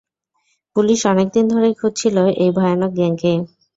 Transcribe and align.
Police 0.75 0.99
অনেক 1.05 1.27
দিন 1.35 1.45
ধরেই 1.47 1.75
খুঁজছিলো 1.79 2.23
এই 2.37 2.49
ভয়ানক 2.57 2.91
গ্যাং 2.93 3.13
কে। 3.13 3.33